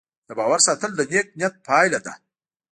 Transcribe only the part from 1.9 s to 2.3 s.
ده.